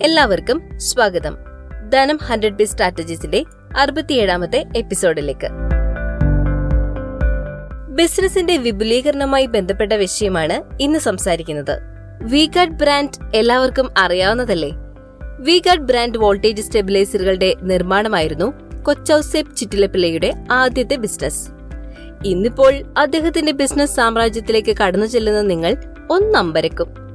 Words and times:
എല്ലാവർക്കും 0.00 0.62
സ്വാഗതം. 0.76 1.36
ധനം 1.90 2.18
ഹൺഡ്രഡ് 2.22 2.52
ബി 2.52 2.64
സ്ട്രാറ്റജീസിന്റെ 2.64 3.44
അറുപത്തിയേഴാമത്തെ 3.78 4.64
എപ്പിസോഡിലേക്ക്. 4.76 5.48
ബിസിനസിന്റെ 7.88 8.56
വിപുലീകരണവുമായി 8.56 9.46
ബന്ധപ്പെട്ട 9.46 9.92
വിഷയമാണ് 9.92 10.62
ഇന്ന് 10.80 10.98
സംസാരിക്കുന്നത്. 10.98 11.78
വി 12.22 12.50
ഗാർഡ് 12.56 12.78
ബ്രാൻഡ് 12.78 13.36
എല്ലാവർക്കും 13.36 13.90
അറിയാവുന്നതല്ലേ? 13.98 14.70
വി 15.40 15.62
ഗാർഡ് 15.66 15.82
ബ്രാൻഡ് 15.82 16.18
വോൾട്ടേജ് 16.18 16.62
സ്റ്റെബിലൈസറുകളുടെ 16.62 17.54
നിർമ്മാണമായിരുന്നു 17.62 18.52
കൊച്ചൌസേപ്പ് 18.82 19.56
ചിറ്റിലപ്പിള്ളയുടെ 19.56 20.34
ആദ്യത്തെ 20.50 20.96
ബിസിനസ് 20.96 21.48
ഇന്നിപ്പോൾ 22.24 22.74
അദ്ദേഹത്തിന്റെ 22.98 23.52
ബിസിനസ് 23.52 23.96
സാമ്രാജ്യത്തിലേക്ക് 23.96 24.76
കടന്നു 24.76 25.06
ചെല്ലുന്ന 25.06 25.40
നിങ്ങൾ 25.40 25.76
ഒന്നമ്പരക്കും. 26.10 27.07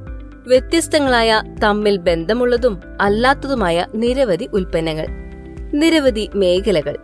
വ്യത്യസ്തങ്ങളായ 0.46 1.42
തമ്മിൽ 1.62 1.96
ബന്ധമുള്ളതും 1.96 2.80
അല്ലാത്തതുമായ 3.00 3.86
നിരവധി 3.94 4.48
ഉൽപ്പന്നങ്ങൾ 4.52 5.06
നിരവധി 5.74 6.30
മേഖലകൾ. 6.34 6.96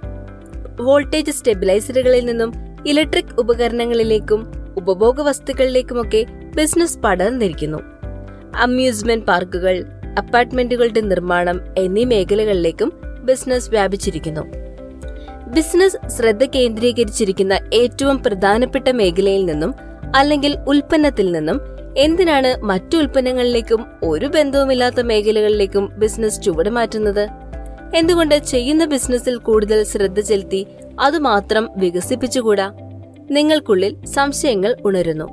വോൾട്ടേജ് 0.81 1.31
സ്റ്റെബിലൈസറുകളിൽ 1.31 2.25
നിന്നും 2.25 2.53
ഇലക്ട്രിക് 2.87 3.41
ഉപകരണങ്ങളിലേക്കും 3.41 4.53
ഉപഭോഗ 4.77 5.21
വസ്തുക്കളിലേക്കുമൊക്കെ 5.21 6.27
ബിസിനസ് 6.57 6.99
പടർന്നിരിക്കുന്നു. 6.99 7.79
അമ്യൂസ്മെന്റ് 8.57 9.27
പാർക്കുകൾ 9.27 9.85
അപ്പാർട്ട്മെന്റുകളുടെ 10.19 11.01
നിർമ്മാണം 11.01 11.61
എന്നീ 11.79 12.05
മേഖലകളിലേക്കും 12.05 12.93
ബിസിനസ് 13.25 13.71
വ്യാപിച്ചിരിക്കുന്നു. 13.71 14.41
ബിസിനസ് 15.49 16.09
ശ്രദ്ധ 16.09 16.45
കേന്ദ്രീകരിച്ചിരിക്കുന്ന 16.45 17.59
ഏറ്റവും 17.75 18.23
പ്രധാനപ്പെട്ട 18.23 18.89
മേഖലയിൽ 18.91 19.45
നിന്നും 19.45 19.75
അല്ലെങ്കിൽ 20.17 20.59
ഉൽപ്പന്നത്തിൽ 20.69 21.33
നിന്നും 21.33 21.80
എന്തിനാണ് 21.99 22.63
മറ്റു 22.63 22.97
ഉൽപ്പന്നങ്ങളിലേക്കും 22.97 23.87
ഒരു 24.05 24.27
ബന്ധവുമില്ലാത്ത 24.27 25.01
മേഖലകളിലേക്കും 25.01 25.91
ബിസിനസ് 25.99 26.43
ചുവട് 26.43 26.69
മാറ്റുന്നത്? 26.69 27.29
എന്തുകൊണ്ട് 27.97 28.35
ചെയ്യുന്ന 28.39 28.85
ബിസിനസ്സിൽ 28.85 29.37
കൂടുതൽ 29.37 29.85
ശ്രദ്ധ 29.85 30.21
ചെലുത്തി 30.21 30.67
അതുമാത്രം 31.01 31.69
വികസിപ്പിച്ചുകൂടാ? 31.77 32.73
നിങ്ങൾക്കുള്ളിൽ 33.31 34.05
സംശയങ്ങൾ 34.05 34.77
ഉണരുന്നു. 34.85 35.29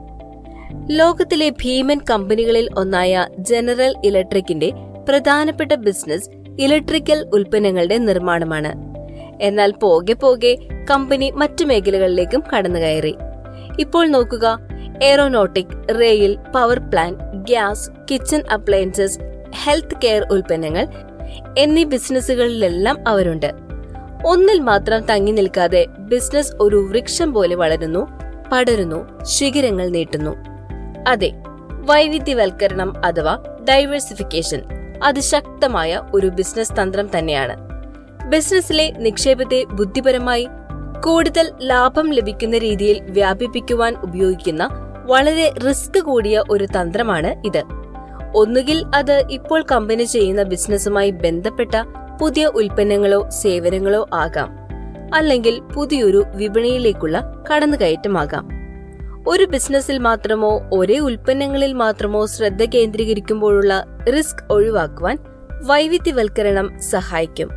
ലോകത്തിലെ 0.91 1.49
ഭീമൻ 1.49 1.99
കമ്പനികളിൽ 2.09 2.69
ഒന്നായ 2.77 3.27
ജനറൽ 3.39 3.95
ഇലക്ട്രിക്കിന്റെ 4.05 4.71
പ്രധാനപ്പെട്ട 5.09 5.71
ബിസിനസ് 5.71 6.29
ഇലക്ട്രിക്കൽ 6.59 7.29
ഉൽപ്പന്നങ്ങളുടെ 7.33 7.97
നിർമ്മാണമാണ്. 7.97 8.73
എന്നാൽ 9.41 9.71
പോകെ 9.71 10.13
പോകെ 10.13 10.57
കമ്പനി 10.91 11.31
മറ്റു 11.31 11.65
മേഖലകളിലേക്കും 11.65 12.43
കടന്നുകയറി. 12.55 13.15
ഇപ്പോൾ 13.79 14.07
നോക്കുക 14.07 14.76
aeronautic 15.03 15.99
rail 15.99 16.37
power 16.55 16.79
plant 16.79 17.23
gas 17.23 17.91
kitchen 18.11 18.43
appliances 18.53 19.19
health 19.63 19.97
care 20.03 20.23
ഉൽപ്പന്നങ്ങൾ 20.31 20.87
എന്നീ 21.57 21.83
ബിസിനസ്സുകളിലെല്ലാം 21.83 23.03
അവരുണ്ട്. 23.07 23.53
ഒന്നിൽ 24.25 24.59
മാത്രം 24.59 25.05
തങ്ങി 25.05 25.31
നിൽക്കാതെ 25.31 25.85
ബിസിനസ് 25.99 26.53
ഒരു 26.59 26.75
വൃക്ഷം 26.75 27.33
പോലെ 27.33 27.55
വളരുന്നു 27.55 28.07
പടരുന്നു 28.51 29.23
ശിഖരങ്ങൾ 29.23 29.87
നീട്ടുന്നു. 29.89 30.35
അതെ 31.07 31.33
വൈവിധ്യവൽക്കരണം 31.69 33.05
അഥവാ 33.05 33.43
ഡൈവേഴ്സിഫിക്കേഷൻ 33.69 34.61
അത് 35.03 35.19
ശക്തമായ 35.19 36.01
ഒരു 36.13 36.27
ബിസിനസ് 36.27 36.73
തന്ത്രം 36.73 37.09
തന്നെയാണ്. 37.17 37.55
ബിസിനസ്സിലെ 38.25 38.91
നിക്ഷേപത്തെ 38.91 39.63
ബുദ്ധിപരമായി 39.63 40.47
കൂടുതൽ 41.05 41.51
ലാഭം 41.61 42.11
ലഭിക്കുന്ന 42.11 42.57
രീതിയിൽ 42.57 43.01
വ്യാപിപ്പിക്കുവാൻ 43.01 43.95
ഉപയോഗിക്കുന്ന 43.97 44.86
വളരെ 45.07 45.53
റിസ്ക് 45.67 45.99
കൂടിയ 45.99 46.43
ഒരു 46.49 46.65
തന്ത്രമാണ് 46.65 47.41
ഇത്. 47.45 47.63
ഒന്നുകിൽ 48.35 48.85
അത് 48.95 49.23
ഇപ്പോൾ 49.31 49.65
കമ്പനി 49.71 50.03
ചെയ്യുന്ന 50.03 50.43
ബിസിനസ്സുമായി 50.43 51.11
ബന്ധപ്പെട്ട 51.11 51.75
പുതിയ 52.21 52.45
ഉൽപ്പന്നങ്ങളോ 52.45 53.29
സേവനങ്ങളോ 53.29 54.07
ആകാം. 54.13 54.57
അല്ലെങ്കിൽ 55.15 55.59
പുതിയൊരു 55.59 56.23
വിപണിയിലേക്കുള്ള 56.35 57.43
കടന്നുകയറ്റമാകാം. 57.51 58.49
ഒരു 59.27 59.43
ബിസിനസ്സിൽ 59.43 59.97
മാത്രമോ 59.97 60.69
ഒരേ 60.73 60.99
ഉൽപ്പന്നങ്ങളിൽ 60.99 61.73
മാത്രമോ 61.73 62.25
ശ്രദ്ധ 62.25 62.65
കേന്ദ്രീകരിക്കുമ്പോഴുള്ള 62.65 63.85
റിസ്ക് 64.17 64.53
ഒഴിവാക്കുവാൻ 64.53 65.17
വൈവിധ്യവൽക്കരണം 65.65 66.81
സഹായിക്കും. 66.81 67.49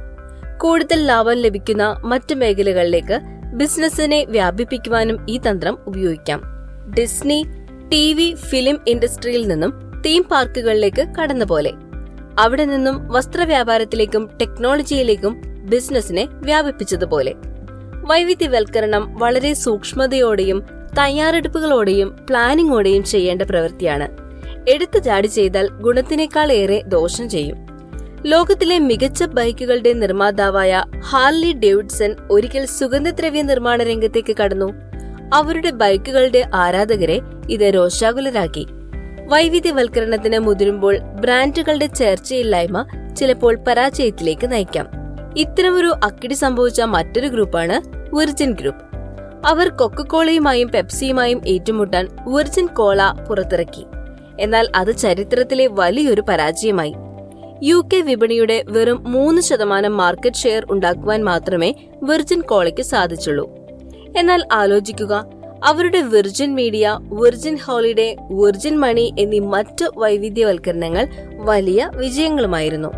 കൂടുതൽ 0.59 1.07
ലാഭം 1.07 1.33
ലഭിക്കുന്ന 1.33 2.03
മറ്റു 2.05 2.35
മേഖലകളിലേക്ക് 2.35 3.21
ബിസിനസ്സിനെ 3.55 4.25
വ്യാപിപ്പിക്കുവാനും 4.25 5.27
ഈ 5.29 5.39
തന്ത്രം 5.39 5.79
ഉപയോഗിക്കാം. 5.87 6.60
ഡിസ്നി 6.99 7.47
ടി 7.89 8.15
വി 8.15 8.35
ഫിലിം 8.35 8.79
ഇൻഡസ്ട്രിയിൽ 8.89 9.49
നിന്നും 9.49 10.03
തീം 10.07 10.23
പാർക്കുകളിലേക്ക് 10.23 11.07
കടന്നുപോലെ. 11.21 11.73
അവിടെ 12.39 12.65
നിന്നും 12.65 13.09
വസ്ത്രവ്യാപാരത്തിലേക്കും 13.09 14.27
ടെക്നോളജിയിലേക്കും 14.41 15.43
ബിസിനസിനെ 15.65 16.29
വ്യാപിപ്പിച്ചതുപോലെ. 16.33 17.35
വൈവിധ്യവൽക്കരണം 18.07 19.19
വളരെ 19.19 19.53
സൂക്ഷ്മതയോടെയും 19.53 20.61
തയ്യാറെടുപ്പുകളോടെയും 20.99 22.17
പ്ലാനിങ്ങോടെയും 22.29 23.05
ചെയ്യേണ്ട 23.05 23.43
പ്രവൃത്തിയാണ്. 23.43 24.09
എടുത്തു 24.71 24.99
ചാടി 24.99 25.27
ചെയ്താൽ 25.27 25.69
ഗുണത്തിനേക്കാൾ 25.69 26.53
ഏറെ 26.53 26.83
ദോഷം 26.87 27.29
ചെയ്യും. 27.29 27.57
ലോകത്തിലെ 28.27 28.79
മികച്ച 28.79 29.23
ബൈക്കുകളുടെ 29.23 29.93
നിർമ്മാതാവായ 29.93 30.85
ഹാർലി 30.99 31.53
ഡേവിഡ്സൺ 31.53 32.17
ഒരിക്കൽ 32.31 32.67
സുഗന്ധദ്രവ്യ 32.67 33.43
നിർമ്മാണ 33.43 33.83
രംഗത്തേക്ക് 33.83 34.37
കടന്നു. 34.37 34.73
അവരുടെ 35.35 35.71
ബൈക്കുകളുടെ 35.71 36.45
ആരാധകരെ 36.55 37.21
ഇത് 37.51 37.75
രോഷാകുലരാക്കി. 37.75 38.67
വൈവിധ്യവൽക്കരണത്തിന് 39.29 40.39
മുതിരുമ്പോൾ 40.39 40.99
ബ്രാൻഡുകളുടെ 40.99 41.87
ചേർച്ചയില്ലായ്മ 41.87 42.87
ചിലപ്പോൾ 43.17 43.59
പരാജയത്തിലേക്ക് 43.69 44.53
നയിക്കാം. 44.53 44.89
ഇത്തരമൊരു 45.37 45.95
അക്കിടി 46.05 46.35
സംഭവിച്ച 46.35 46.81
മറ്റൊരു 46.81 47.27
ഗ്രൂപ്പാണ് 47.27 47.81
വിർജിൻ 48.15 48.53
ഗ്രൂപ്പ്. 48.53 48.83
അവർ 49.47 49.69
കൊക്കക്കോളയുമായും 49.69 50.69
പെപ്സിയുമായും 50.69 51.41
ഏറ്റുമുട്ടാൻ 51.47 52.09
വിർജിൻ 52.29 52.67
കോള 52.67 53.03
പുറത്തിറക്കി. 53.29 53.87
എന്നാൽ 54.41 54.69
അത് 54.77 54.97
ചരിത്രത്തിലെ 54.97 55.69
വലിയൊരു 55.71 56.21
പരാജയമായി. 56.29 56.95
യു 57.63 57.89
കെ 57.93 58.01
വിപണിയുടെ 58.01 58.65
വെറും 58.69 59.05
മൂന്ന് 59.07 59.43
ശതമാനം 59.43 59.97
മാർക്കറ്റ് 59.97 60.37
ഷെയർ 60.37 60.67
ഉണ്ടാക്കുവാൻ 60.71 61.25
മാത്രമേ 61.25 61.75
വിർജിൻ 62.03 62.41
കോളയ്ക്ക് 62.41 62.83
സാധിച്ചുള്ളൂ. 62.83 63.60
എന്നാൽ 64.19 64.45
ആലോചിക്കുക 64.53 65.27
അവരുടെ 65.65 66.01
Virgin 66.01 66.55
Media 66.55 66.99
Virgin 67.03 67.57
Holiday 67.57 68.17
Virgin 68.31 68.79
Money 68.79 69.15
എന്നീ 69.19 69.39
മറ്റ് 69.39 69.91
വൈവിധ്യവൽക്കരണങ്ങൾ 69.97 71.09
വലിയ 71.35 71.91
വിജയങ്ങളുമായിരുന്നു. 71.97 72.89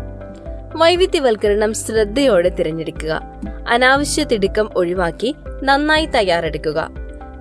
വൈവിധ്യവൽക്കരണം 0.75 1.73
ശ്രദ്ധയോടെ 1.73 2.49
തിരഞ്ഞെടുക്കുക 2.49 3.21
അനാവശ്യ 3.67 4.23
തിടുക്കം 4.23 4.69
ഒഴിവാക്കി 4.75 5.35
നന്നായി 5.63 6.05
തയ്യാറെടുക്കുക 6.05 6.89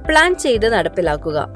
പ്ലാൻ 0.08 0.34
ചെയ്ത് 0.34 0.72
നടപ്പിലാക്കുക 0.72 1.54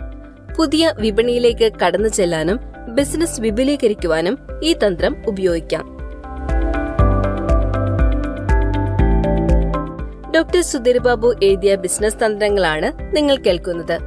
പുതിയ 0.57 0.93
വിപണിയിലേക്ക് 0.99 1.73
കടന്നു 1.85 2.09
ചെല്ലാനും 2.09 2.61
ബിസിനസ് 2.89 3.41
വിപുലീകരിക്കുവാനും 3.41 4.39
ഈ 4.63 4.73
തന്ത്രം 4.73 5.17
ഉപയോഗിക്കാം. 5.27 5.96
ഡോക്ടർ 10.37 10.63
സുധീർ 10.63 10.99
ബാബു 10.99 11.35
എഴുതിയ 11.43 11.75
ബിസിനസ് 11.75 12.17
തന്ത്രങ്ങളാണ് 12.25 13.17
നിങ്ങൾ 13.17 13.37
കേൾക്കുന്നത്. 13.37 13.99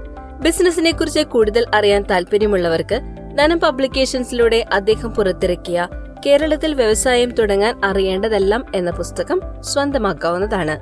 ബിസിനസിനെ 0.42 0.92
കുറിച്ച് 0.92 1.20
കൂടുതൽ 1.20 1.66
അറിയാൻ 1.74 2.02
താല്പര്യമുള്ളവർക്ക് 2.02 3.00
ധനം 3.38 3.60
പബ്ലിക്കേഷൻസിലൂടെ 3.60 4.66
അദ്ദേഹം 4.74 5.12
പുറത്തിറക്കിയ 5.12 5.88
കേരളത്തിൽ 6.26 6.74
വ്യവസായം 6.74 7.32
തുടങ്ങാൻ 7.32 7.82
അറിയേണ്ടതെല്ലാം 7.86 8.66
എന്ന 8.76 8.92
പുസ്തകം 8.92 9.42
സ്വന്തമാക്കാവുന്നതാണ്. 9.62 10.80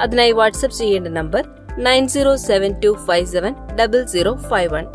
അതിനായി 0.00 0.32
വാട്സ്ആപ്പ് 0.32 0.78
ചെയ്യേണ്ട 0.78 1.08
number 1.08 1.44
nine 1.78 2.08
zero 2.08 2.36
seven 2.36 2.80
two 2.80 2.98
five 3.06 3.26
seven 3.26 3.54
double 3.80 4.04
zero 4.04 4.34
five 4.34 4.72
one. 4.74 4.86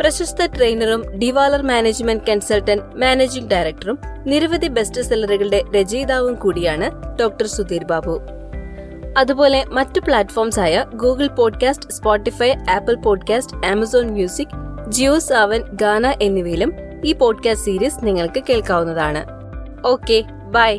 പ്രശസ്ത 0.00 0.46
ട്രെയിനറും 0.46 1.18
ഡിവാലർ 1.18 1.62
മാനേജ്മെന്റ് 1.62 2.24
കൺസൾട്ടന്റ് 2.28 2.82
മാനേജിംഗ് 2.96 3.50
ഡയറക്ടറും 3.50 3.98
നിരവധി 4.26 4.68
ബെസ്റ്റ് 4.68 5.00
സെല്ലറുകളുടെ 5.00 5.62
രചയിതാവും 5.76 6.34
കൂടിയാണ് 6.34 7.16
ഡോക്ടർ 7.20 7.46
സുധീർ 7.46 7.84
ബാബു 7.84 8.35
അതുപോലെ 9.16 9.64
മറ്റു 9.64 10.00
പ്ലാറ്റ്ഫോംസ് 10.00 10.60
ആയ 10.60 10.84
Google 10.94 11.26
Podcast 11.26 11.90
Spotify 11.90 12.52
Apple 12.70 12.94
Podcast 12.94 13.66
Amazon 13.66 14.06
Music 14.06 14.48
Jio 14.88 15.18
Saavn 15.18 15.62
Gaana 15.72 16.14
എന്നിവയിലും 16.22 16.72
ഈ 17.04 17.12
പോഡ്കാസ്റ്റ് 17.12 17.64
സീരീസ് 17.66 18.06
നിങ്ങൾക്ക് 18.06 18.42
കേൾക്കാവുന്നതാണ്. 18.48 19.24
Okay 19.86 20.24
bye 20.50 20.78